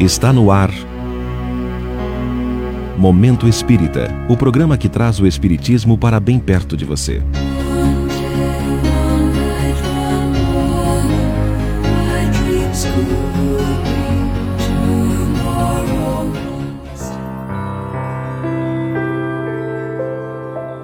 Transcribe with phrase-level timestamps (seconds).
[0.00, 0.70] Está no ar.
[2.96, 7.20] Momento Espírita o programa que traz o Espiritismo para bem perto de você.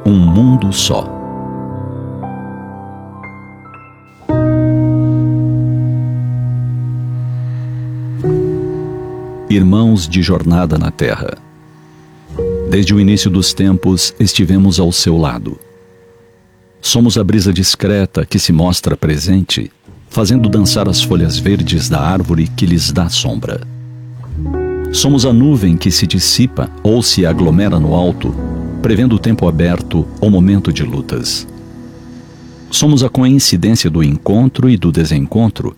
[0.05, 1.14] Um mundo só.
[9.55, 11.39] Irmãos de jornada na Terra.
[12.69, 15.57] Desde o início dos tempos estivemos ao seu lado.
[16.80, 19.71] Somos a brisa discreta que se mostra presente,
[20.09, 23.61] fazendo dançar as folhas verdes da árvore que lhes dá sombra.
[24.93, 28.35] Somos a nuvem que se dissipa ou se aglomera no alto,
[28.83, 31.47] prevendo o tempo aberto ou momento de lutas.
[32.73, 35.77] Somos a coincidência do encontro e do desencontro,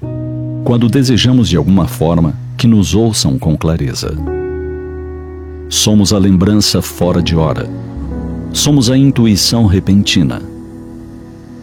[0.64, 4.14] quando desejamos de alguma forma que nos ouçam com clareza.
[5.68, 7.68] Somos a lembrança fora de hora.
[8.52, 10.40] Somos a intuição repentina.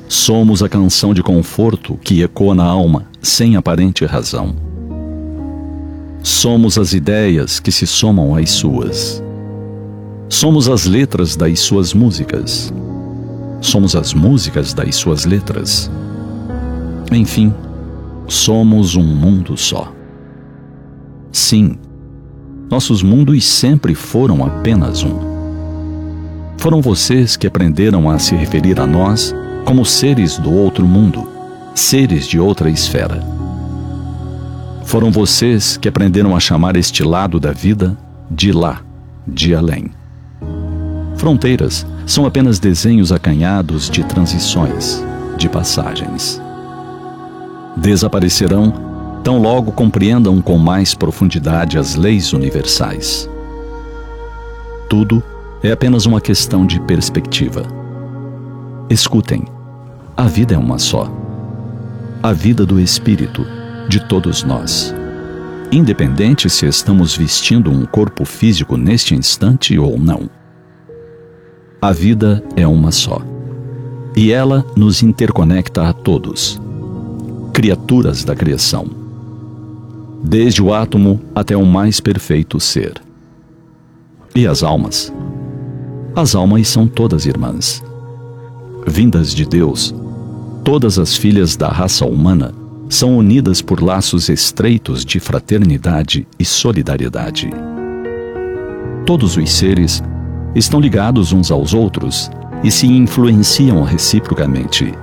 [0.08, 4.56] Somos a canção de conforto que ecoa na alma sem aparente razão.
[6.22, 9.24] Somos as ideias que se somam às suas.
[10.30, 12.74] Somos as letras das suas músicas.
[13.62, 15.90] Somos as músicas das suas letras.
[17.12, 17.54] Enfim,
[18.28, 19.93] somos um mundo só.
[21.34, 21.80] Sim,
[22.70, 25.18] nossos mundos sempre foram apenas um.
[26.60, 29.34] Foram vocês que aprenderam a se referir a nós
[29.66, 31.28] como seres do outro mundo,
[31.74, 33.20] seres de outra esfera.
[34.86, 37.98] Foram vocês que aprenderam a chamar este lado da vida
[38.30, 38.82] de lá,
[39.28, 39.90] de além.
[41.16, 45.04] Fronteiras são apenas desenhos acanhados de transições,
[45.36, 46.40] de passagens.
[47.76, 48.93] Desaparecerão
[49.24, 53.30] tão logo compreendam com mais profundidade as leis universais.
[54.90, 55.24] Tudo
[55.64, 57.66] é apenas uma questão de perspectiva.
[58.90, 59.46] Escutem,
[60.16, 61.10] a vida é uma só.
[62.22, 63.46] A vida do Espírito,
[63.88, 64.94] de todos nós.
[65.72, 70.30] Independente se estamos vestindo um corpo físico neste instante ou não.
[71.82, 73.22] A vida é uma só.
[74.16, 76.62] E ela nos interconecta a todos,
[77.52, 79.03] criaturas da criação
[80.24, 82.94] desde o átomo até o mais perfeito ser.
[84.34, 85.14] E as almas?
[86.16, 87.84] As almas são todas irmãs.
[88.88, 89.94] Vindas de Deus,
[90.64, 92.54] todas as filhas da raça humana
[92.90, 97.50] são unidas por laços estreitos de fraternidade e solidariedade.
[99.06, 100.02] Todos os seres
[100.56, 102.30] estão ligados uns aos outros
[102.64, 104.94] e se influenciam reciprocamente.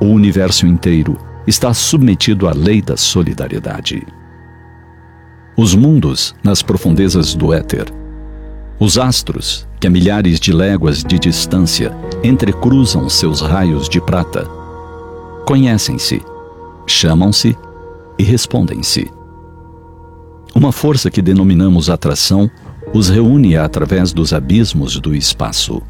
[0.00, 4.06] O universo inteiro está submetido à lei da solidariedade.
[5.56, 7.86] Os mundos nas profundezas do éter,
[8.78, 14.44] os astros, que a milhares de léguas de distância entrecruzam seus raios de prata,
[15.46, 16.20] conhecem-se,
[16.86, 17.56] chamam-se
[18.18, 19.10] e respondem-se.
[20.54, 22.50] Uma força que denominamos atração
[22.92, 25.82] os reúne através dos abismos do espaço.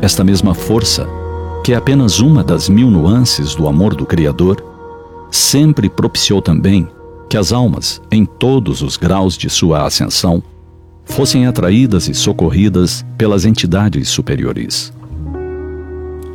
[0.00, 1.08] Esta mesma força
[1.68, 4.64] que é apenas uma das mil nuances do amor do Criador,
[5.30, 6.88] sempre propiciou também
[7.28, 10.42] que as almas, em todos os graus de sua ascensão,
[11.04, 14.90] fossem atraídas e socorridas pelas entidades superiores.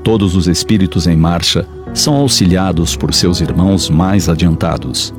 [0.04, 5.12] Todos os espíritos em marcha são auxiliados por seus irmãos mais adiantados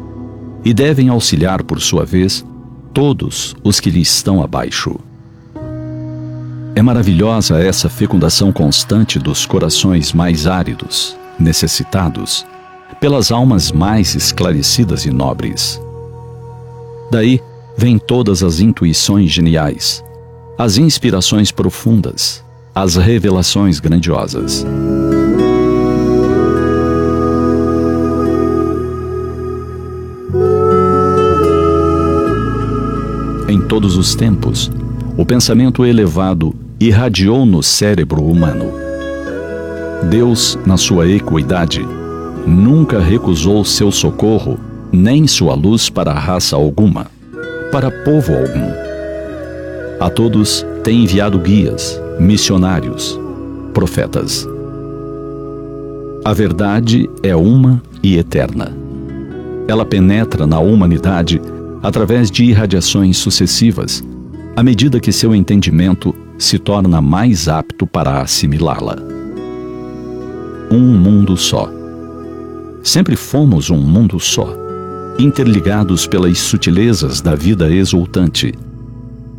[0.64, 2.46] e devem auxiliar, por sua vez,
[2.92, 4.96] todos os que lhe estão abaixo.
[6.76, 12.44] É maravilhosa essa fecundação constante dos corações mais áridos, necessitados,
[13.00, 15.80] pelas almas mais esclarecidas e nobres.
[17.12, 17.40] Daí
[17.78, 20.02] vêm todas as intuições geniais,
[20.58, 24.66] as inspirações profundas, as revelações grandiosas.
[33.48, 34.72] Em todos os tempos,
[35.16, 38.72] o pensamento elevado irradiou no cérebro humano.
[40.10, 41.86] Deus, na sua equidade,
[42.46, 44.58] nunca recusou seu socorro,
[44.92, 47.06] nem sua luz para raça alguma,
[47.70, 48.72] para povo algum.
[50.00, 53.18] A todos tem enviado guias, missionários,
[53.72, 54.46] profetas.
[56.24, 58.72] A verdade é uma e eterna.
[59.66, 61.40] Ela penetra na humanidade
[61.82, 64.04] através de irradiações sucessivas,
[64.56, 68.96] à medida que seu entendimento se torna mais apto para assimilá-la.
[70.70, 71.70] Um mundo só.
[72.82, 74.64] Sempre fomos um mundo só.
[75.18, 78.52] interligados pelas sutilezas da vida exultante,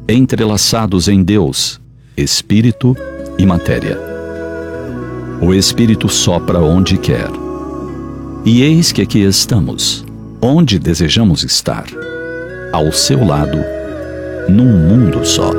[0.07, 1.81] entrelaçados em Deus,
[2.15, 2.95] Espírito
[3.37, 3.99] e matéria.
[5.41, 7.29] O Espírito sopra onde quer.
[8.45, 10.05] E eis que aqui estamos,
[10.41, 11.85] onde desejamos estar,
[12.71, 13.57] ao seu lado,
[14.47, 15.51] num mundo só.